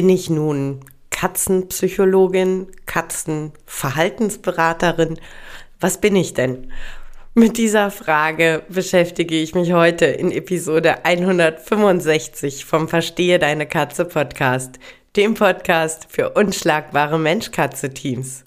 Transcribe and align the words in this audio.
bin 0.00 0.08
ich 0.08 0.30
nun 0.30 0.80
Katzenpsychologin, 1.10 2.68
Katzenverhaltensberaterin? 2.86 5.20
Was 5.78 6.00
bin 6.00 6.16
ich 6.16 6.32
denn? 6.32 6.72
Mit 7.34 7.58
dieser 7.58 7.90
Frage 7.90 8.62
beschäftige 8.70 9.34
ich 9.34 9.54
mich 9.54 9.74
heute 9.74 10.06
in 10.06 10.32
Episode 10.32 11.04
165 11.04 12.64
vom 12.64 12.88
Verstehe 12.88 13.38
deine 13.38 13.66
Katze 13.66 14.06
Podcast, 14.06 14.78
dem 15.16 15.34
Podcast 15.34 16.06
für 16.08 16.30
unschlagbare 16.30 17.18
Mensch-Katze-Teams. 17.18 18.46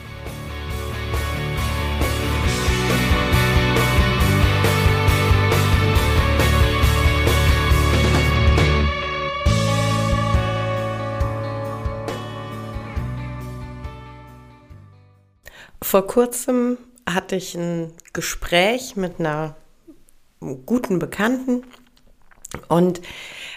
Vor 15.83 16.07
kurzem 16.07 16.77
hatte 17.09 17.35
ich 17.35 17.55
ein 17.55 17.93
Gespräch 18.13 18.95
mit 18.95 19.19
einer 19.19 19.55
guten 20.65 20.99
Bekannten 20.99 21.63
und 22.67 23.01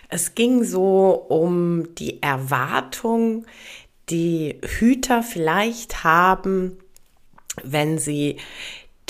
es 0.09 0.35
ging 0.35 0.65
so 0.65 1.11
um 1.29 1.95
die 1.97 2.23
Erwartung, 2.23 3.47
die 4.11 4.61
Hüter 4.63 5.23
vielleicht 5.23 6.05
haben, 6.05 6.79
wenn 7.63 7.99
sie 7.99 8.39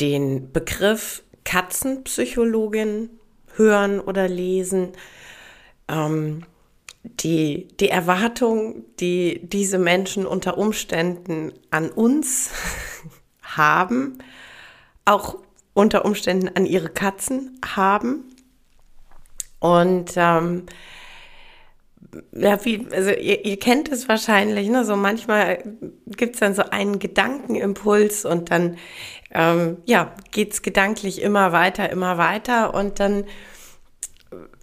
den 0.00 0.52
Begriff 0.52 1.22
Katzenpsychologin 1.44 3.10
hören 3.56 4.00
oder 4.00 4.28
lesen. 4.28 4.92
Ähm, 5.88 6.44
die, 7.02 7.68
die 7.80 7.90
Erwartung, 7.90 8.84
die 8.98 9.40
diese 9.42 9.78
Menschen 9.78 10.26
unter 10.26 10.56
Umständen 10.56 11.52
an 11.70 11.90
uns 11.90 12.50
haben, 13.56 14.18
auch 15.04 15.38
unter 15.74 16.04
Umständen 16.04 16.50
an 16.54 16.66
ihre 16.66 16.88
Katzen 16.88 17.60
haben. 17.64 18.24
Und 19.58 20.12
ähm, 20.16 20.66
ja, 22.32 22.64
wie, 22.64 22.86
also 22.92 23.10
ihr, 23.10 23.44
ihr 23.44 23.58
kennt 23.58 23.90
es 23.90 24.08
wahrscheinlich, 24.08 24.68
ne? 24.68 24.84
So 24.84 24.96
manchmal 24.96 25.62
gibt 26.06 26.34
es 26.34 26.40
dann 26.40 26.54
so 26.54 26.62
einen 26.62 26.98
Gedankenimpuls 26.98 28.24
und 28.24 28.50
dann 28.50 28.76
ähm, 29.32 29.78
ja, 29.84 30.14
geht 30.30 30.52
es 30.52 30.62
gedanklich 30.62 31.20
immer 31.20 31.52
weiter, 31.52 31.90
immer 31.90 32.18
weiter 32.18 32.74
und 32.74 33.00
dann 33.00 33.24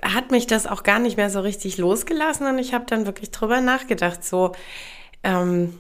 hat 0.03 0.31
mich 0.31 0.47
das 0.47 0.67
auch 0.67 0.83
gar 0.83 0.99
nicht 0.99 1.17
mehr 1.17 1.29
so 1.29 1.41
richtig 1.41 1.77
losgelassen 1.77 2.47
und 2.47 2.57
ich 2.57 2.73
habe 2.73 2.85
dann 2.87 3.05
wirklich 3.05 3.31
drüber 3.31 3.61
nachgedacht, 3.61 4.23
so 4.23 4.53
ähm, 5.23 5.77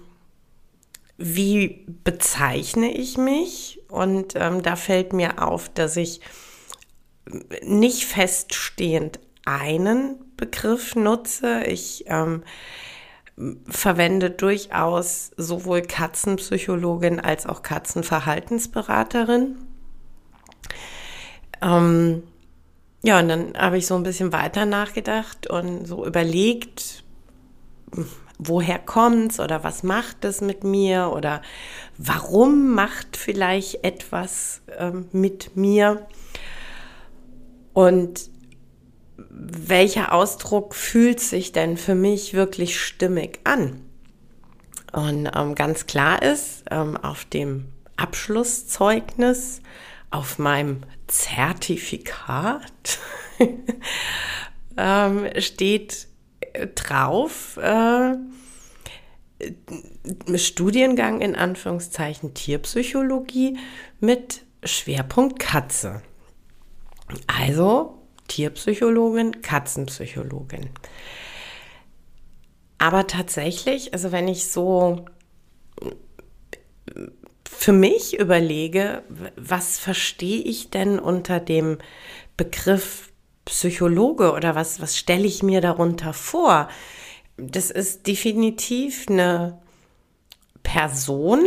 wie 1.21 1.85
bezeichne 2.03 2.91
ich 2.91 3.17
mich? 3.17 3.81
Und 3.89 4.33
ähm, 4.35 4.63
da 4.63 4.75
fällt 4.75 5.13
mir 5.13 5.41
auf, 5.41 5.69
dass 5.69 5.97
ich 5.97 6.21
nicht 7.63 8.05
feststehend 8.05 9.19
einen 9.45 10.15
Begriff 10.37 10.95
nutze. 10.95 11.63
Ich 11.63 12.05
ähm, 12.07 12.43
verwende 13.67 14.29
durchaus 14.29 15.31
sowohl 15.37 15.81
Katzenpsychologin 15.81 17.19
als 17.19 17.45
auch 17.45 17.63
Katzenverhaltensberaterin. 17.63 19.57
Ähm, 21.61 22.23
ja, 23.03 23.19
und 23.19 23.29
dann 23.29 23.57
habe 23.57 23.77
ich 23.77 23.87
so 23.87 23.95
ein 23.95 24.03
bisschen 24.03 24.31
weiter 24.31 24.65
nachgedacht 24.65 25.47
und 25.47 25.85
so 25.87 26.05
überlegt, 26.05 27.03
woher 28.41 28.79
kommt's 28.79 29.39
oder 29.39 29.63
was 29.63 29.83
macht 29.83 30.25
es 30.25 30.41
mit 30.41 30.63
mir 30.63 31.11
oder 31.15 31.41
warum 31.97 32.73
macht 32.73 33.15
vielleicht 33.15 33.83
etwas 33.83 34.61
ähm, 34.77 35.07
mit 35.11 35.55
mir 35.55 36.07
und 37.73 38.29
welcher 39.29 40.11
Ausdruck 40.11 40.73
fühlt 40.73 41.19
sich 41.19 41.51
denn 41.51 41.77
für 41.77 41.95
mich 41.95 42.33
wirklich 42.33 42.79
stimmig 42.79 43.39
an? 43.43 43.81
Und 44.91 45.29
ähm, 45.33 45.55
ganz 45.55 45.85
klar 45.85 46.21
ist, 46.21 46.63
ähm, 46.69 46.97
auf 46.97 47.25
dem 47.25 47.67
Abschlusszeugnis 47.95 49.61
auf 50.09 50.39
meinem 50.39 50.81
Zertifikat 51.07 52.99
ähm, 54.77 55.29
steht 55.37 56.07
drauf 56.75 57.57
äh, 57.57 58.15
Studiengang 60.35 61.21
in 61.21 61.35
Anführungszeichen 61.35 62.33
Tierpsychologie 62.33 63.57
mit 63.99 64.43
Schwerpunkt 64.63 65.39
Katze. 65.39 66.01
Also 67.27 67.97
Tierpsychologin, 68.27 69.41
Katzenpsychologin. 69.41 70.69
Aber 72.77 73.07
tatsächlich, 73.07 73.93
also 73.93 74.11
wenn 74.11 74.27
ich 74.27 74.47
so 74.47 75.05
für 77.43 77.73
mich 77.73 78.17
überlege, 78.17 79.03
was 79.35 79.77
verstehe 79.77 80.41
ich 80.41 80.69
denn 80.69 80.97
unter 80.97 81.39
dem 81.39 81.77
Begriff 82.37 83.10
Psychologe 83.51 84.31
oder 84.31 84.55
was, 84.55 84.79
was 84.79 84.97
stelle 84.97 85.27
ich 85.27 85.43
mir 85.43 85.59
darunter 85.59 86.13
vor? 86.13 86.69
Das 87.35 87.69
ist 87.69 88.07
definitiv 88.07 89.07
eine 89.09 89.59
Person, 90.63 91.41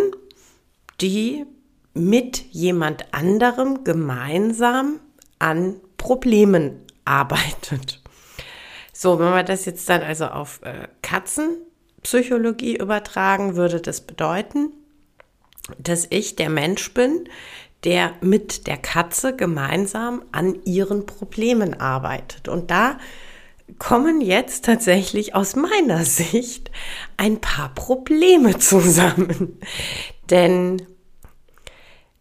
die 1.00 1.46
mit 1.94 2.44
jemand 2.50 3.14
anderem 3.14 3.84
gemeinsam 3.84 5.00
an 5.38 5.80
Problemen 5.96 6.82
arbeitet. 7.06 8.02
So, 8.92 9.18
wenn 9.18 9.32
wir 9.32 9.42
das 9.42 9.64
jetzt 9.64 9.88
dann 9.88 10.02
also 10.02 10.26
auf 10.26 10.60
äh, 10.62 10.88
Katzenpsychologie 11.00 12.76
übertragen, 12.76 13.56
würde 13.56 13.80
das 13.80 14.02
bedeuten, 14.02 14.72
dass 15.78 16.06
ich 16.10 16.36
der 16.36 16.50
Mensch 16.50 16.92
bin, 16.92 17.30
der 17.84 18.14
mit 18.20 18.66
der 18.66 18.76
Katze 18.76 19.36
gemeinsam 19.36 20.22
an 20.32 20.58
ihren 20.64 21.06
Problemen 21.06 21.74
arbeitet. 21.74 22.48
Und 22.48 22.70
da 22.70 22.98
kommen 23.78 24.20
jetzt 24.20 24.64
tatsächlich 24.64 25.34
aus 25.34 25.56
meiner 25.56 26.04
Sicht 26.04 26.70
ein 27.16 27.40
paar 27.40 27.74
Probleme 27.74 28.58
zusammen. 28.58 29.58
Denn 30.30 30.82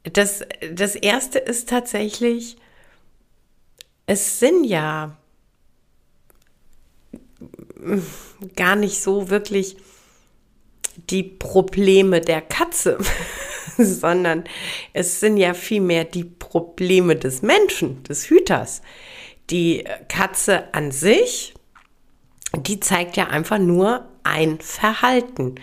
das, 0.03 0.41
das 0.73 0.95
erste 0.95 1.39
ist 1.39 1.69
tatsächlich, 1.69 2.57
es 4.05 4.39
sind 4.39 4.65
ja 4.65 5.17
gar 8.55 8.75
nicht 8.75 9.01
so 9.01 9.29
wirklich 9.29 9.77
die 11.09 11.23
Probleme 11.23 12.21
der 12.21 12.41
Katze, 12.41 12.97
sondern 13.77 14.43
es 14.93 15.19
sind 15.19 15.37
ja 15.37 15.53
vielmehr 15.53 16.05
die 16.05 16.25
Probleme 16.25 17.15
des 17.15 17.41
Menschen, 17.41 18.03
des 18.03 18.29
Hüters. 18.29 18.81
Die 19.49 19.83
Katze 20.07 20.73
an 20.73 20.91
sich, 20.91 21.53
die 22.55 22.79
zeigt 22.79 23.17
ja 23.17 23.27
einfach 23.27 23.59
nur 23.59 24.07
ein 24.23 24.59
Verhalten, 24.59 25.55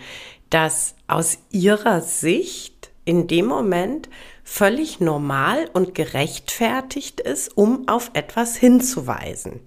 das 0.49 0.95
aus 1.07 1.39
ihrer 1.49 2.01
Sicht 2.01 2.91
in 3.05 3.27
dem 3.27 3.45
Moment 3.45 4.09
völlig 4.43 4.99
normal 4.99 5.69
und 5.73 5.95
gerechtfertigt 5.95 7.21
ist, 7.21 7.57
um 7.57 7.87
auf 7.87 8.11
etwas 8.13 8.55
hinzuweisen. 8.55 9.61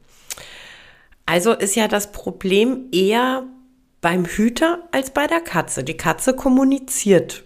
Also 1.27 1.53
ist 1.53 1.75
ja 1.75 1.89
das 1.89 2.13
Problem 2.13 2.89
eher 2.93 3.45
beim 4.01 4.27
Hüter 4.27 4.87
als 4.93 5.11
bei 5.11 5.27
der 5.27 5.41
Katze. 5.41 5.83
Die 5.83 5.97
Katze 5.97 6.37
kommuniziert 6.37 7.45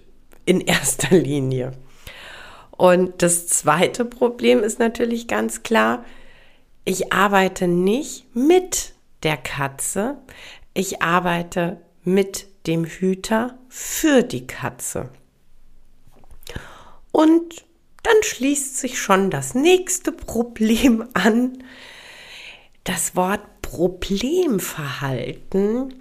in 0.49 0.63
erster 0.63 1.15
Linie. 1.15 1.73
Und 2.71 3.21
das 3.23 3.47
zweite 3.49 4.07
Problem 4.07 4.63
ist 4.63 4.79
natürlich 4.79 5.29
ganz 5.29 5.63
klar, 5.63 6.07
ich 6.85 7.13
arbeite 7.13 7.69
nicht 7.69 8.35
mit 8.35 8.95
der 9.23 9.37
Katze, 9.37 10.17
ich 10.73 11.03
arbeite 11.03 11.83
mit 12.03 12.49
dem 12.67 12.87
Hüter 12.87 13.59
für 13.69 14.23
die 14.23 14.47
Katze. 14.47 15.11
Und 17.13 17.67
dann 18.03 18.17
schließt 18.23 18.79
sich 18.79 18.99
schon 18.99 19.31
das 19.31 19.55
nächste 19.55 20.13
Problem 20.13 21.07
an. 21.13 21.63
Das 22.85 23.15
Wort 23.17 23.43
Problemverhalten 23.61 25.98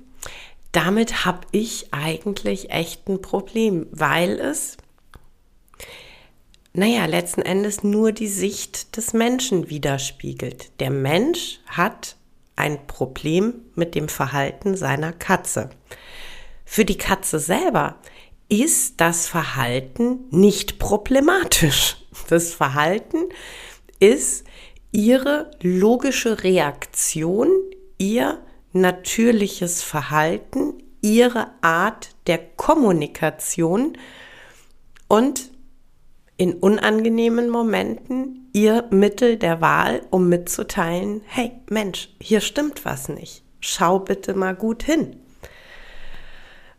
damit 0.78 1.26
habe 1.26 1.48
ich 1.52 1.92
eigentlich 1.92 2.70
echt 2.70 3.10
ein 3.10 3.20
Problem, 3.20 3.88
weil 3.90 4.40
es, 4.40 4.78
naja, 6.72 7.08
letzten 7.08 7.42
Endes 7.42 7.84
nur 7.84 8.12
die 8.12 8.28
Sicht 8.28 8.96
des 8.96 9.14
Menschen 9.14 9.72
widerspiegelt. 9.72 10.80
Der 10.80 10.92
Mensch 10.92 11.62
hat 11.66 12.16
ein 12.56 12.86
Problem 12.86 13.56
mit 13.74 13.96
dem 13.96 14.08
Verhalten 14.08 14.78
seiner 14.78 15.14
Katze. 15.14 15.72
Für 16.64 16.86
die 16.86 17.00
Katze 17.00 17.40
selber 17.40 17.96
ist 18.48 19.02
das 19.02 19.26
Verhalten 19.26 20.26
nicht 20.30 20.78
problematisch. 20.78 21.98
Das 22.30 22.54
Verhalten 22.54 23.30
ist 24.00 24.44
ihre 24.92 25.50
logische 25.62 26.44
Reaktion, 26.44 27.50
ihr 27.98 28.44
natürliches 28.82 29.84
Verhalten, 29.84 30.74
ihre 31.02 31.48
Art 31.62 32.10
der 32.28 32.38
Kommunikation 32.38 33.98
und 35.08 35.52
in 36.38 36.54
unangenehmen 36.54 37.50
Momenten 37.50 38.50
ihr 38.54 38.86
Mittel 38.92 39.38
der 39.38 39.62
Wahl, 39.62 40.02
um 40.10 40.30
mitzuteilen, 40.30 41.22
hey 41.26 41.52
Mensch, 41.70 42.10
hier 42.22 42.42
stimmt 42.42 42.86
was 42.86 43.10
nicht. 43.10 43.44
Schau 43.60 44.00
bitte 44.00 44.34
mal 44.34 44.56
gut 44.56 44.84
hin. 44.84 45.18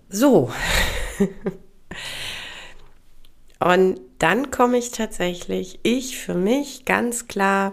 So. 0.08 0.50
Und 3.60 4.00
dann 4.18 4.50
komme 4.50 4.78
ich 4.78 4.92
tatsächlich, 4.92 5.80
ich 5.82 6.18
für 6.18 6.34
mich 6.34 6.84
ganz 6.84 7.26
klar 7.26 7.72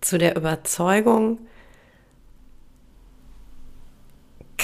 zu 0.00 0.16
der 0.18 0.36
Überzeugung, 0.36 1.38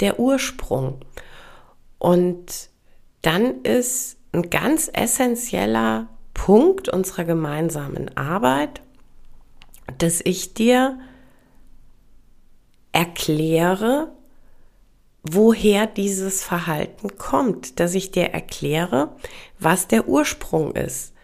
der 0.00 0.18
Ursprung. 0.18 1.00
Und 1.98 2.68
dann 3.22 3.62
ist 3.62 4.18
ein 4.32 4.50
ganz 4.50 4.90
essentieller 4.92 6.08
Punkt 6.46 6.88
unserer 6.88 7.24
gemeinsamen 7.24 8.16
Arbeit, 8.16 8.80
dass 9.98 10.20
ich 10.22 10.54
dir 10.54 10.96
erkläre, 12.92 14.12
woher 15.24 15.88
dieses 15.88 16.44
Verhalten 16.44 17.18
kommt, 17.18 17.80
dass 17.80 17.96
ich 17.96 18.12
dir 18.12 18.26
erkläre, 18.26 19.16
was 19.58 19.88
der 19.88 20.06
Ursprung 20.06 20.76
ist. 20.76 21.14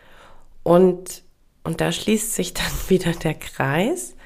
Und, 0.64 1.22
und 1.62 1.80
da 1.80 1.92
schließt 1.92 2.34
sich 2.34 2.52
dann 2.54 2.72
wieder 2.88 3.12
der 3.12 3.34
Kreis. 3.34 4.16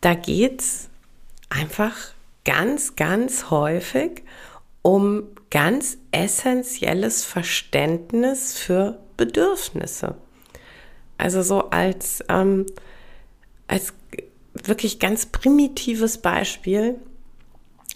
Da 0.00 0.14
geht 0.14 0.60
es 0.60 0.88
einfach 1.50 1.94
ganz, 2.44 2.96
ganz 2.96 3.48
häufig 3.48 4.24
um 4.82 5.28
ganz 5.50 5.98
essentielles 6.10 7.24
Verständnis 7.24 8.58
für 8.58 9.03
Bedürfnisse. 9.16 10.16
Also 11.18 11.42
so 11.42 11.70
als, 11.70 12.22
ähm, 12.28 12.66
als 13.66 13.94
wirklich 14.52 14.98
ganz 14.98 15.26
primitives 15.26 16.18
Beispiel 16.18 16.96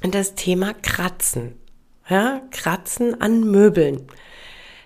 das 0.03 0.35
Thema 0.35 0.75
Kratzen. 0.75 1.55
Ja, 2.09 2.41
Kratzen 2.51 3.21
an 3.21 3.51
Möbeln. 3.51 4.07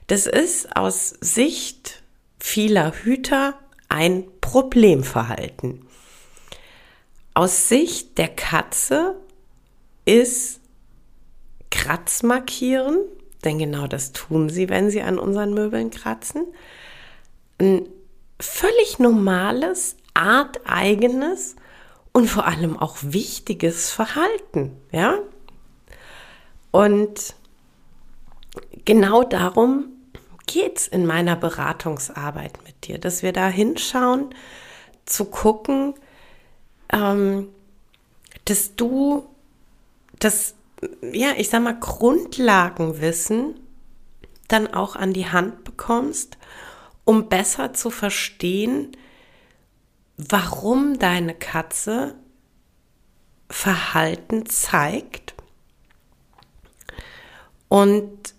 Das 0.09 0.27
ist 0.27 0.77
aus 0.77 1.15
Sicht 1.21 2.03
vieler 2.41 2.93
Hüter 2.93 3.59
ein 3.89 4.25
Problemverhalten. 4.41 5.87
Aus 7.35 7.69
Sicht 7.69 8.19
der 8.19 8.29
Katze 8.29 9.17
ist 10.05 10.61
Kratzmarkieren 11.71 12.99
denn 13.45 13.59
genau 13.59 13.87
das 13.87 14.13
tun 14.13 14.49
sie, 14.49 14.69
wenn 14.69 14.91
sie 14.91 15.03
an 15.03 15.19
unseren 15.19 15.55
Möbeln 15.55 15.91
kratzen. 15.91 16.47
Ein 17.61 17.89
völlig 18.41 18.99
normales, 18.99 19.97
arteigenes 20.15 21.57
und 22.13 22.29
vor 22.29 22.47
allem 22.47 22.79
auch 22.79 22.97
wichtiges 23.01 23.91
Verhalten, 23.91 24.77
ja? 24.91 25.19
Und 26.71 27.35
genau 28.85 29.23
darum 29.25 29.87
geht 30.47 30.79
es 30.79 30.89
in 30.89 31.07
meiner 31.07 31.37
Beratungsarbeit 31.37 32.59
mit 32.65 32.87
dir, 32.87 32.99
dass 32.99 33.23
wir 33.23 33.33
da 33.33 33.49
hinschauen, 33.49 34.35
zu 35.07 35.27
gucken, 35.27 35.95
ähm, 36.93 37.49
dass 38.45 38.75
du 38.77 39.27
das 40.19 40.55
ja, 41.13 41.33
ich 41.37 41.49
sag 41.49 41.63
mal, 41.63 41.79
Grundlagenwissen 41.79 43.61
dann 44.49 44.73
auch 44.73 44.97
an 44.97 45.13
die 45.13 45.29
Hand 45.29 45.65
bekommst, 45.65 46.39
um 47.05 47.29
besser 47.29 47.73
zu 47.73 47.91
verstehen, 47.91 48.93
warum 50.17 50.99
deine 50.99 51.35
Katze 51.35 52.15
Verhalten 53.49 54.47
zeigt 54.47 55.35
und 57.69 58.35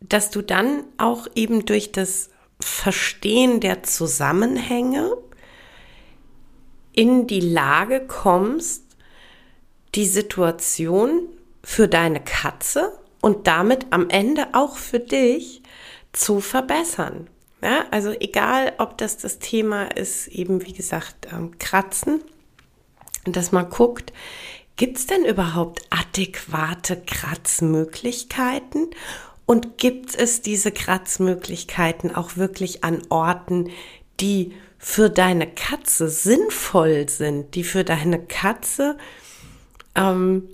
dass 0.00 0.30
du 0.30 0.42
dann 0.42 0.84
auch 0.98 1.26
eben 1.34 1.66
durch 1.66 1.92
das 1.92 2.30
Verstehen 2.60 3.60
der 3.60 3.82
Zusammenhänge 3.82 5.16
in 6.92 7.26
die 7.26 7.40
Lage 7.40 8.06
kommst, 8.06 8.82
die 9.94 10.06
Situation 10.06 11.28
für 11.64 11.88
deine 11.88 12.20
Katze 12.20 12.96
und 13.20 13.46
damit 13.46 13.86
am 13.90 14.10
Ende 14.10 14.48
auch 14.52 14.76
für 14.76 15.00
dich 15.00 15.62
zu 16.12 16.40
verbessern. 16.40 17.28
Ja, 17.62 17.86
also 17.90 18.10
egal, 18.10 18.74
ob 18.78 18.98
das 18.98 19.16
das 19.16 19.38
Thema 19.38 19.84
ist, 19.84 20.28
eben 20.28 20.64
wie 20.66 20.74
gesagt, 20.74 21.28
ähm, 21.32 21.58
Kratzen, 21.58 22.22
dass 23.24 23.52
man 23.52 23.70
guckt, 23.70 24.12
gibt 24.76 24.98
es 24.98 25.06
denn 25.06 25.24
überhaupt 25.24 25.80
adäquate 25.88 27.00
Kratzmöglichkeiten? 27.00 28.90
Und 29.46 29.78
gibt 29.78 30.14
es 30.14 30.40
diese 30.40 30.72
Kratzmöglichkeiten 30.72 32.14
auch 32.14 32.36
wirklich 32.36 32.82
an 32.82 33.02
Orten, 33.10 33.70
die 34.20 34.52
für 34.78 35.10
deine 35.10 35.46
Katze 35.46 36.08
sinnvoll 36.08 37.08
sind, 37.08 37.54
die 37.54 37.64
für 37.64 37.84
deine 37.84 38.22
Katze 38.24 38.96
ähm, 39.94 40.48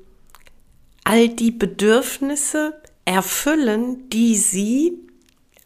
all 1.11 1.29
die 1.29 1.50
Bedürfnisse 1.50 2.81
erfüllen, 3.05 4.09
die 4.11 4.37
sie 4.37 4.93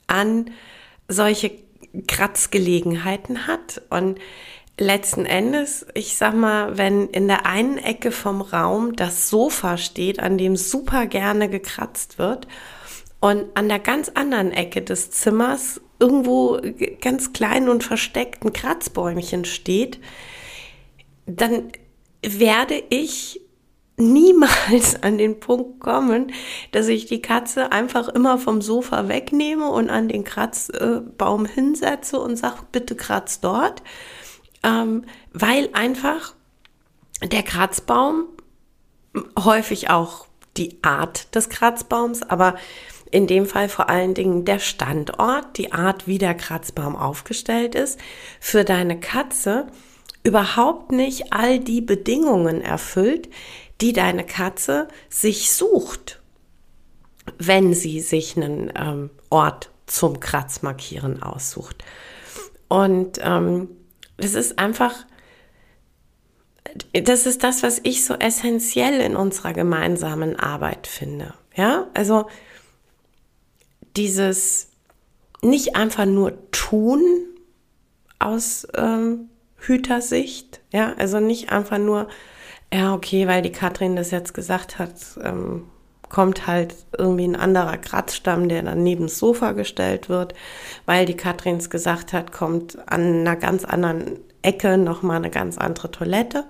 an 0.07 0.51
solche 1.07 1.51
Kratzgelegenheiten 2.07 3.47
hat. 3.47 3.83
Und 3.91 4.19
letzten 4.81 5.27
Endes, 5.27 5.85
ich 5.93 6.17
sag 6.17 6.35
mal, 6.35 6.79
wenn 6.79 7.09
in 7.09 7.29
der 7.29 7.45
einen 7.45 7.77
Ecke 7.77 8.11
vom 8.11 8.41
Raum 8.41 8.97
das 8.97 9.29
Sofa 9.29 9.77
steht, 9.77 10.19
an 10.19 10.39
dem 10.39 10.57
super 10.57 11.05
gerne 11.05 11.51
gekratzt 11.51 12.19
wird, 12.19 12.49
und 13.21 13.45
an 13.55 13.69
der 13.69 13.81
ganz 13.81 14.11
anderen 14.15 14.51
Ecke 14.51 14.81
des 14.81 15.11
Zimmers 15.11 15.79
irgendwo 15.99 16.59
ganz 17.03 17.35
klein 17.35 17.69
und 17.69 17.85
versteckt 17.85 18.45
ein 18.45 18.55
Kratzbäumchen 18.55 19.45
steht, 19.45 19.99
dann 21.27 21.71
werde 22.23 22.83
ich 22.89 23.44
niemals 23.97 24.97
an 25.03 25.19
den 25.19 25.41
Punkt 25.41 25.81
kommen, 25.81 26.33
dass 26.73 26.89
ich 26.89 27.07
die 27.07 27.23
Katze 27.23 27.73
einfach 27.73 28.09
immer 28.09 28.39
vom 28.39 28.63
Sofa 28.63 29.09
wegnehme 29.09 29.69
und 29.69 29.91
an 29.91 30.09
den 30.09 30.25
Kratzbaum 30.25 31.47
hinsetze 31.47 32.19
und 32.21 32.37
sage, 32.37 32.61
bitte 32.73 32.95
kratz 32.97 33.41
dort, 33.41 33.83
ähm, 34.63 35.05
weil 35.33 35.69
einfach 35.73 36.35
der 37.23 37.43
Kratzbaum 37.43 38.27
häufig 39.39 39.91
auch 39.91 40.27
die 40.57 40.79
Art 40.83 41.35
des 41.35 41.49
Kratzbaums, 41.49 42.23
aber 42.23 42.57
in 43.11 43.27
dem 43.27 43.47
Fall 43.47 43.69
vor 43.69 43.89
allen 43.89 44.15
Dingen 44.15 44.45
der 44.45 44.59
Standort, 44.59 45.57
die 45.57 45.73
Art, 45.73 46.09
wie 46.09 46.19
der 46.19 46.35
Kratzbaum 46.35 46.97
aufgestellt 46.97 47.75
ist, 47.75 47.99
für 48.41 48.65
deine 48.65 48.99
Katze 48.99 49.69
überhaupt 50.25 50.91
nicht 50.91 51.33
all 51.33 51.61
die 51.61 51.81
Bedingungen 51.81 52.61
erfüllt, 52.61 53.29
die 53.85 53.93
deine 53.93 54.25
Katze 54.25 54.89
sich 55.11 55.53
sucht, 55.53 56.23
wenn 57.37 57.75
sie 57.75 58.01
sich 58.01 58.35
einen 58.35 58.73
ähm, 58.75 59.11
Ort 59.29 59.69
zum 59.85 60.21
Kratzmarkieren 60.21 61.23
aussucht. 61.23 61.85
Und 62.69 63.19
ähm, 63.21 63.69
das 64.17 64.33
ist 64.33 64.59
einfach, 64.59 65.05
das 66.95 67.27
ist 67.27 67.45
das, 67.45 67.63
was 67.63 67.79
ich 67.83 68.07
so 68.07 68.15
essentiell 68.15 69.03
in 69.03 69.17
unserer 69.17 69.53
gemeinsamen 69.53 70.37
Arbeit 70.41 70.87
finde. 70.87 71.35
Ja, 71.55 71.87
also 71.93 72.27
dieses 73.97 74.69
nicht 75.43 75.77
einfach 75.77 76.07
nur 76.07 76.51
tun 76.53 77.03
aus 78.19 78.67
ähm, 78.75 79.29
Hütersicht, 79.59 80.63
ja, 80.73 80.95
also 80.95 81.21
nicht 81.21 81.53
einfach 81.53 81.77
nur 81.77 82.09
ja, 82.73 82.95
okay, 82.95 83.27
weil 83.29 83.43
die 83.43 83.53
Katrin 83.53 83.97
das 83.97 84.11
jetzt 84.11 84.35
gesagt 84.35 84.79
hat, 84.79 84.95
ähm, 85.23 85.65
kommt 86.09 86.47
halt 86.47 86.75
irgendwie 86.97 87.27
ein 87.27 87.37
anderer 87.37 87.77
Kratzstamm, 87.77 88.49
der 88.49 88.63
dann 88.63 88.83
neben 88.83 89.05
das 89.05 89.19
Sofa 89.19 89.53
gestellt 89.53 90.09
wird. 90.09 90.35
Weil 90.87 91.07
die 91.07 91.17
Katrin 91.17 91.57
es 91.57 91.71
gesagt 91.71 92.13
hat, 92.13 92.31
kommt 92.31 92.79
an 92.89 93.21
einer 93.21 93.37
ganz 93.37 93.65
anderen 93.65 94.21
Ecke 94.43 94.79
nochmal 94.79 95.17
eine 95.17 95.31
ganz 95.31 95.59
andere 95.59 95.91
Toilette. 95.91 96.45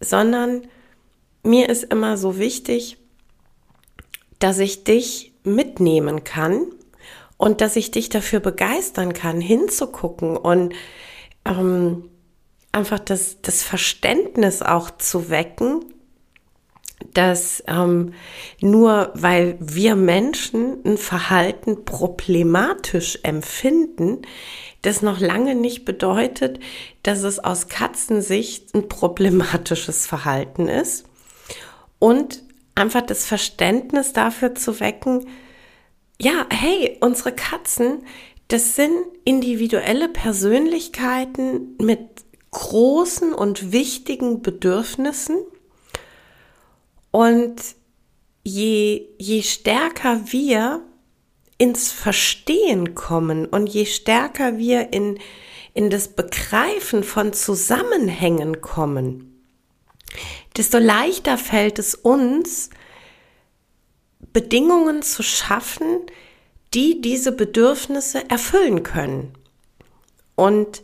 Sondern 0.00 0.62
mir 1.42 1.68
ist 1.68 1.84
immer 1.84 2.16
so 2.16 2.38
wichtig, 2.38 2.98
dass 4.38 4.58
ich 4.58 4.84
dich 4.84 5.32
mitnehmen 5.44 6.22
kann 6.24 6.66
und 7.36 7.60
dass 7.60 7.74
ich 7.74 7.90
dich 7.90 8.08
dafür 8.10 8.38
begeistern 8.38 9.12
kann, 9.12 9.40
hinzugucken 9.40 10.36
und 10.36 10.74
ähm, 11.44 12.08
einfach 12.72 12.98
das, 12.98 13.40
das 13.42 13.62
Verständnis 13.62 14.62
auch 14.62 14.90
zu 14.90 15.28
wecken, 15.28 15.84
dass 17.14 17.62
ähm, 17.66 18.14
nur 18.60 19.10
weil 19.14 19.56
wir 19.60 19.96
Menschen 19.96 20.82
ein 20.84 20.96
Verhalten 20.96 21.84
problematisch 21.84 23.18
empfinden, 23.22 24.22
das 24.82 25.02
noch 25.02 25.20
lange 25.20 25.54
nicht 25.54 25.84
bedeutet, 25.84 26.58
dass 27.02 27.22
es 27.22 27.38
aus 27.38 27.68
Katzensicht 27.68 28.74
ein 28.74 28.88
problematisches 28.88 30.06
Verhalten 30.06 30.68
ist. 30.68 31.04
Und 31.98 32.42
einfach 32.74 33.02
das 33.02 33.26
Verständnis 33.26 34.12
dafür 34.12 34.54
zu 34.54 34.80
wecken, 34.80 35.28
ja, 36.20 36.46
hey, 36.50 36.98
unsere 37.00 37.32
Katzen, 37.32 38.04
das 38.48 38.76
sind 38.76 38.92
individuelle 39.24 40.08
Persönlichkeiten 40.08 41.76
mit 41.78 42.00
großen 42.52 43.34
und 43.34 43.72
wichtigen 43.72 44.42
Bedürfnissen. 44.42 45.38
Und 47.10 47.56
je, 48.44 49.08
je 49.18 49.42
stärker 49.42 50.32
wir 50.32 50.82
ins 51.58 51.92
Verstehen 51.92 52.94
kommen 52.94 53.46
und 53.46 53.68
je 53.68 53.86
stärker 53.86 54.58
wir 54.58 54.92
in, 54.92 55.18
in 55.74 55.90
das 55.90 56.08
Begreifen 56.08 57.04
von 57.04 57.32
Zusammenhängen 57.32 58.60
kommen, 58.60 59.42
desto 60.56 60.78
leichter 60.78 61.38
fällt 61.38 61.78
es 61.78 61.94
uns, 61.94 62.70
Bedingungen 64.32 65.02
zu 65.02 65.22
schaffen, 65.22 66.00
die 66.74 67.00
diese 67.00 67.32
Bedürfnisse 67.32 68.28
erfüllen 68.30 68.82
können. 68.82 69.34
Und 70.36 70.82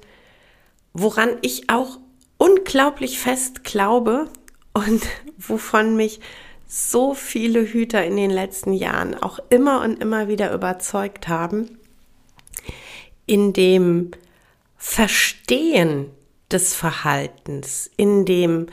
woran 0.92 1.38
ich 1.42 1.70
auch 1.70 1.98
unglaublich 2.38 3.18
fest 3.18 3.64
glaube 3.64 4.28
und 4.72 5.02
wovon 5.38 5.96
mich 5.96 6.20
so 6.66 7.14
viele 7.14 7.62
Hüter 7.62 8.04
in 8.04 8.16
den 8.16 8.30
letzten 8.30 8.74
Jahren 8.74 9.14
auch 9.14 9.38
immer 9.48 9.82
und 9.82 10.02
immer 10.02 10.28
wieder 10.28 10.52
überzeugt 10.52 11.28
haben, 11.28 11.78
in 13.26 13.52
dem 13.54 14.10
Verstehen 14.76 16.10
des 16.50 16.74
Verhaltens, 16.74 17.90
in 17.96 18.24
dem 18.26 18.66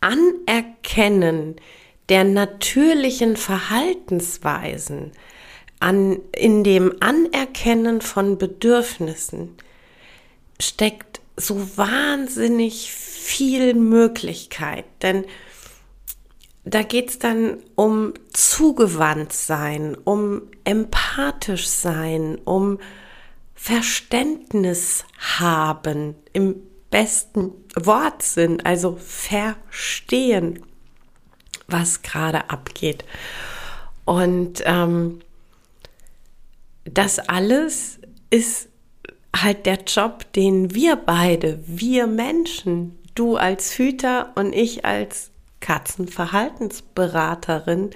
Anerkennen 0.00 1.56
der 2.08 2.24
natürlichen 2.24 3.36
Verhaltensweisen, 3.36 5.12
an, 5.80 6.18
in 6.34 6.64
dem 6.64 6.96
Anerkennen 7.00 8.00
von 8.00 8.38
Bedürfnissen 8.38 9.56
steckt 10.60 11.17
so 11.38 11.76
wahnsinnig 11.76 12.92
viel 12.92 13.74
Möglichkeit, 13.74 14.84
denn 15.02 15.24
da 16.64 16.82
geht 16.82 17.08
es 17.10 17.18
dann 17.18 17.62
um 17.76 18.12
zugewandt 18.32 19.32
sein, 19.32 19.96
um 20.04 20.42
empathisch 20.64 21.66
sein, 21.66 22.38
um 22.44 22.78
Verständnis 23.54 25.04
haben 25.38 26.14
im 26.32 26.56
besten 26.90 27.52
Wortsinn, 27.74 28.60
also 28.64 28.96
verstehen, 28.96 30.62
was 31.68 32.02
gerade 32.02 32.50
abgeht. 32.50 33.04
Und 34.04 34.62
ähm, 34.64 35.20
das 36.84 37.18
alles 37.18 37.98
ist 38.30 38.68
halt 39.34 39.66
der 39.66 39.80
Job, 39.86 40.32
den 40.32 40.74
wir 40.74 40.96
beide, 40.96 41.60
wir 41.66 42.06
Menschen, 42.06 42.98
du 43.14 43.36
als 43.36 43.78
Hüter 43.78 44.32
und 44.36 44.52
ich 44.52 44.84
als 44.84 45.30
Katzenverhaltensberaterin 45.60 47.90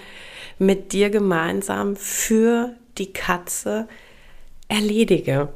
mit 0.59 0.93
dir 0.93 1.11
gemeinsam 1.11 1.97
für 1.97 2.75
die 2.99 3.13
Katze 3.13 3.89
erledige. 4.69 5.53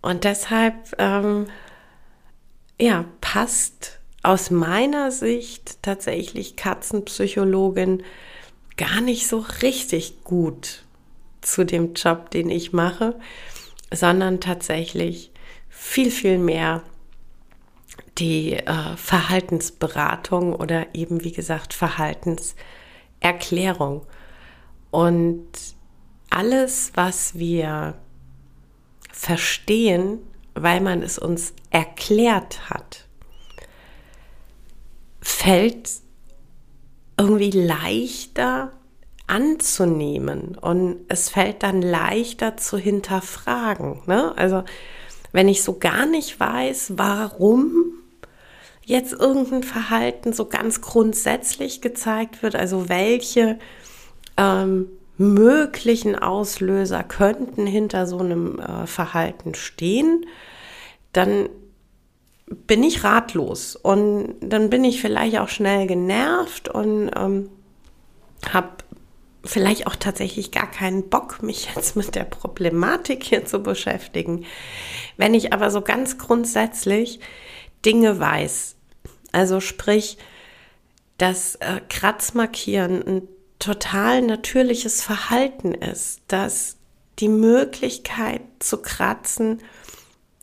Und 0.00 0.24
deshalb, 0.24 0.94
ähm, 0.98 1.46
ja, 2.80 3.04
passt 3.20 3.98
aus 4.22 4.50
meiner 4.50 5.10
Sicht 5.10 5.82
tatsächlich 5.82 6.56
Katzenpsychologin 6.56 8.02
gar 8.76 9.00
nicht 9.00 9.26
so 9.26 9.44
richtig 9.62 10.22
gut 10.24 10.84
zu 11.40 11.64
dem 11.64 11.94
Job, 11.94 12.30
den 12.30 12.50
ich 12.50 12.72
mache 12.72 13.18
sondern 13.92 14.40
tatsächlich 14.40 15.30
viel, 15.68 16.10
viel 16.10 16.38
mehr 16.38 16.82
die 18.18 18.54
äh, 18.54 18.96
Verhaltensberatung 18.96 20.54
oder 20.54 20.94
eben, 20.94 21.24
wie 21.24 21.32
gesagt, 21.32 21.74
Verhaltenserklärung. 21.74 24.06
Und 24.90 25.48
alles, 26.30 26.92
was 26.94 27.38
wir 27.38 27.94
verstehen, 29.12 30.20
weil 30.54 30.80
man 30.80 31.02
es 31.02 31.18
uns 31.18 31.52
erklärt 31.70 32.70
hat, 32.70 33.06
fällt 35.20 35.90
irgendwie 37.16 37.50
leichter 37.50 38.72
anzunehmen 39.28 40.56
und 40.60 41.00
es 41.08 41.28
fällt 41.28 41.62
dann 41.62 41.82
leichter 41.82 42.56
zu 42.56 42.78
hinterfragen. 42.78 44.02
Ne? 44.06 44.32
Also 44.36 44.64
wenn 45.32 45.48
ich 45.48 45.62
so 45.62 45.78
gar 45.78 46.06
nicht 46.06 46.40
weiß, 46.40 46.94
warum 46.96 47.92
jetzt 48.84 49.12
irgendein 49.12 49.62
Verhalten 49.62 50.32
so 50.32 50.46
ganz 50.46 50.80
grundsätzlich 50.80 51.82
gezeigt 51.82 52.42
wird, 52.42 52.56
also 52.56 52.88
welche 52.88 53.58
ähm, 54.38 54.88
möglichen 55.18 56.16
Auslöser 56.16 57.02
könnten 57.02 57.66
hinter 57.66 58.06
so 58.06 58.18
einem 58.18 58.58
äh, 58.60 58.86
Verhalten 58.86 59.54
stehen, 59.54 60.24
dann 61.12 61.50
bin 62.46 62.82
ich 62.82 63.04
ratlos 63.04 63.76
und 63.76 64.36
dann 64.40 64.70
bin 64.70 64.84
ich 64.84 65.02
vielleicht 65.02 65.38
auch 65.38 65.48
schnell 65.48 65.86
genervt 65.86 66.70
und 66.70 67.10
ähm, 67.14 67.50
habe 68.50 68.68
vielleicht 69.44 69.86
auch 69.86 69.96
tatsächlich 69.96 70.50
gar 70.50 70.70
keinen 70.70 71.08
Bock, 71.08 71.42
mich 71.42 71.68
jetzt 71.74 71.96
mit 71.96 72.14
der 72.14 72.24
Problematik 72.24 73.24
hier 73.24 73.44
zu 73.44 73.62
beschäftigen. 73.62 74.44
Wenn 75.16 75.34
ich 75.34 75.52
aber 75.52 75.70
so 75.70 75.80
ganz 75.80 76.18
grundsätzlich 76.18 77.20
Dinge 77.84 78.18
weiß, 78.18 78.76
also 79.32 79.60
sprich, 79.60 80.18
dass 81.18 81.56
äh, 81.56 81.80
Kratzmarkieren 81.88 83.02
ein 83.06 83.28
total 83.58 84.22
natürliches 84.22 85.02
Verhalten 85.02 85.74
ist, 85.74 86.20
dass 86.28 86.76
die 87.18 87.28
Möglichkeit 87.28 88.42
zu 88.60 88.80
kratzen 88.80 89.60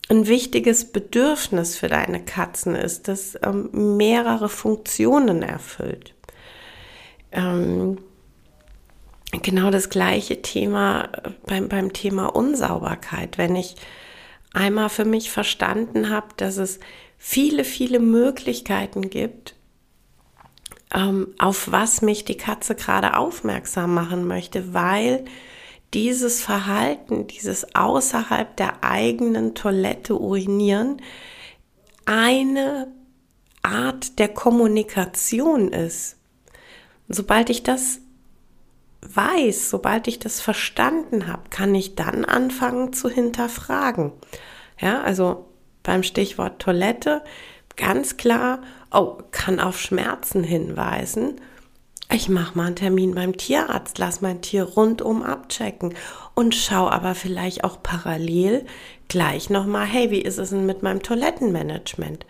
ein 0.10 0.28
wichtiges 0.28 0.92
Bedürfnis 0.92 1.78
für 1.78 1.88
deine 1.88 2.24
Katzen 2.24 2.76
ist, 2.76 3.08
das 3.08 3.38
ähm, 3.42 3.98
mehrere 3.98 4.50
Funktionen 4.50 5.42
erfüllt. 5.42 6.14
Ähm, 7.32 7.98
genau 9.42 9.72
das 9.72 9.90
gleiche 9.90 10.42
Thema 10.42 11.10
äh, 11.14 11.32
beim, 11.46 11.70
beim 11.70 11.94
Thema 11.94 12.28
Unsauberkeit. 12.28 13.38
Wenn 13.38 13.56
ich 13.56 13.76
einmal 14.54 14.90
für 14.90 15.06
mich 15.06 15.32
verstanden 15.32 16.10
habe, 16.10 16.28
dass 16.38 16.58
es 16.58 16.80
viele, 17.18 17.64
viele 17.64 18.00
Möglichkeiten 18.00 19.10
gibt, 19.10 19.56
ähm, 20.94 21.34
auf 21.38 21.72
was 21.72 22.02
mich 22.02 22.26
die 22.26 22.38
Katze 22.38 22.76
gerade 22.76 23.18
aufmerksam 23.18 23.94
machen 23.94 24.28
möchte, 24.28 24.74
weil 24.74 25.26
dieses 25.94 26.42
Verhalten, 26.42 27.28
dieses 27.28 27.76
außerhalb 27.76 28.56
der 28.58 28.84
eigenen 28.84 29.56
Toilette 29.56 30.20
urinieren, 30.20 31.02
eine 32.06 32.88
Art 33.62 34.20
der 34.20 34.28
Kommunikation 34.30 35.72
ist. 35.72 36.18
Sobald 37.08 37.50
ich 37.50 37.64
das 37.64 38.00
weiß, 39.14 39.70
sobald 39.70 40.08
ich 40.08 40.20
das 40.20 40.42
verstanden 40.42 41.28
habe, 41.28 41.44
kann 41.50 41.76
ich 41.76 41.96
dann 41.96 42.26
anfangen 42.26 42.94
zu 42.94 43.10
hinterfragen. 43.10 44.12
Ja, 44.80 45.02
also 45.02 45.46
beim 45.84 46.04
Stichwort 46.04 46.62
Toilette 46.62 47.22
ganz 47.76 48.18
klar, 48.18 48.62
oh, 48.92 49.18
kann 49.32 49.60
auf 49.60 49.80
Schmerzen 49.80 50.44
hinweisen. 50.44 51.42
Ich 52.12 52.30
mache 52.30 52.58
mal 52.58 52.68
einen 52.68 52.76
Termin 52.76 53.16
beim 53.16 53.36
Tierarzt, 53.36 53.98
lass 53.98 54.22
mein 54.22 54.42
Tier 54.42 54.64
rundum 54.64 55.24
abchecken 55.24 55.96
und 56.36 56.54
schau 56.54 56.88
aber 56.88 57.16
vielleicht 57.16 57.64
auch 57.64 57.82
parallel 57.82 58.66
gleich 59.08 59.50
nochmal, 59.50 59.86
hey, 59.86 60.12
wie 60.12 60.22
ist 60.22 60.38
es 60.38 60.52
denn 60.52 60.66
mit 60.66 60.84
meinem 60.84 61.02
Toilettenmanagement? 61.02 62.26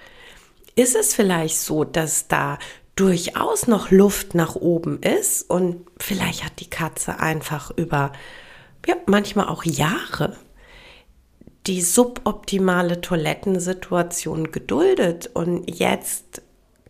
Ist 0.76 0.96
es 0.96 1.14
vielleicht 1.14 1.58
so, 1.58 1.84
dass 1.84 2.28
da 2.28 2.58
durchaus 2.96 3.68
noch 3.68 3.92
Luft 3.92 4.36
nach 4.36 4.56
oben 4.56 5.02
ist. 5.02 5.50
Und 5.50 5.86
vielleicht 6.00 6.44
hat 6.44 6.60
die 6.60 6.70
Katze 6.70 7.20
einfach 7.20 7.72
über, 7.76 8.12
ja, 8.86 8.96
manchmal 9.06 9.48
auch 9.48 9.64
Jahre 9.64 10.36
die 11.68 11.82
suboptimale 11.82 13.02
Toilettensituation 13.02 14.52
geduldet. 14.52 15.30
Und 15.34 15.70
jetzt 15.80 16.42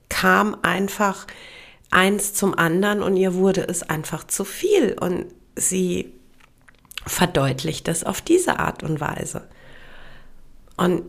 kam 0.09 0.57
einfach 0.61 1.27
eins 1.91 2.33
zum 2.33 2.57
anderen 2.57 3.01
und 3.01 3.15
ihr 3.15 3.35
wurde 3.35 3.61
es 3.61 3.83
einfach 3.83 4.25
zu 4.25 4.43
viel. 4.43 4.97
Und 4.99 5.27
sie 5.55 6.13
verdeutlicht 7.07 7.87
es 7.87 8.03
auf 8.03 8.21
diese 8.21 8.59
Art 8.59 8.83
und 8.83 8.99
Weise. 8.99 9.47
Und 10.77 11.03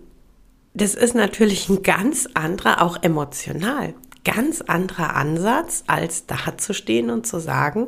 das 0.75 0.95
ist 0.95 1.15
natürlich 1.15 1.69
ein 1.69 1.83
ganz 1.83 2.29
anderer, 2.35 2.83
auch 2.83 3.03
emotional, 3.03 3.95
ganz 4.27 4.61
anderer 4.61 5.15
Ansatz, 5.15 5.85
als 5.87 6.27
da 6.27 6.59
zu 6.59 6.75
stehen 6.75 7.11
und 7.11 7.27
zu 7.27 7.39
sagen, 7.39 7.87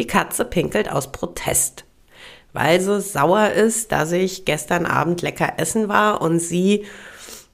die 0.00 0.06
Katze 0.06 0.44
pinkelt 0.44 0.90
aus 0.90 1.12
Protest 1.12 1.84
weil 2.54 2.80
sie 2.80 3.00
sauer 3.00 3.50
ist, 3.50 3.92
dass 3.92 4.12
ich 4.12 4.46
gestern 4.46 4.86
Abend 4.86 5.20
lecker 5.20 5.54
essen 5.58 5.88
war 5.88 6.22
und 6.22 6.38
sie 6.38 6.86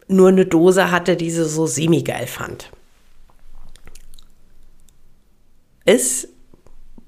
nur 0.06 0.28
eine 0.28 0.46
Dose 0.46 0.90
hatte, 0.90 1.16
die 1.16 1.30
sie 1.30 1.46
so 1.46 1.66
semi-geil 1.66 2.26
fand. 2.26 2.70
Ist 5.86 6.28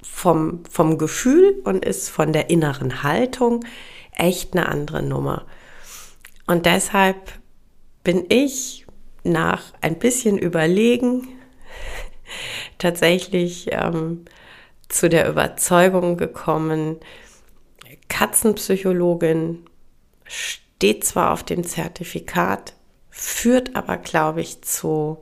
vom, 0.03 0.65
vom 0.71 0.97
Gefühl 0.97 1.61
und 1.65 1.85
ist 1.85 2.09
von 2.09 2.33
der 2.33 2.49
inneren 2.49 3.03
Haltung 3.03 3.65
echt 4.13 4.55
eine 4.55 4.69
andere 4.69 5.03
Nummer. 5.03 5.45
Und 6.47 6.65
deshalb 6.65 7.33
bin 8.05 8.25
ich 8.31 8.82
nach 9.25 9.73
ein 9.81 9.99
bisschen 9.99 10.39
Überlegen 10.39 11.29
tatsächlich 12.79 13.69
ähm, 13.71 14.25
zu 14.89 15.09
der 15.09 15.29
Überzeugung 15.29 16.17
gekommen, 16.17 16.99
Katzenpsychologin, 18.09 19.65
steht 20.25 21.05
zwar 21.05 21.33
auf 21.33 21.45
dem 21.45 21.65
Zertifikat, 21.65 22.75
führt 23.11 23.75
aber, 23.77 23.97
glaube 23.97 24.41
ich, 24.41 24.63
zu, 24.63 25.19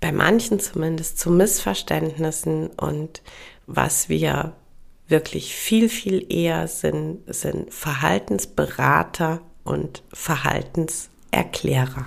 bei 0.00 0.12
manchen 0.12 0.60
zumindest, 0.60 1.18
zu 1.18 1.30
Missverständnissen 1.30 2.68
und 2.68 3.22
was 3.66 4.08
wir 4.08 4.54
wirklich 5.08 5.54
viel, 5.54 5.88
viel 5.88 6.32
eher 6.32 6.68
sind, 6.68 7.22
sind 7.32 7.72
Verhaltensberater 7.72 9.40
und 9.64 10.02
Verhaltenserklärer. 10.12 12.06